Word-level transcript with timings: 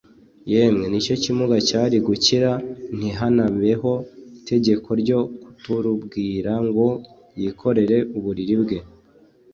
yemwe 0.51 0.85
n'icyo 0.87 1.15
kimuga 1.23 1.57
cyari 1.69 1.97
gukira 2.07 2.51
ntihanabeho 2.97 3.91
itegeko 4.37 4.89
ryo 5.01 5.19
kturuubwira 5.55 6.53
ngo 6.67 6.87
yikorere 7.41 7.97
uburiri 8.17 8.55
bwe. 8.61 8.77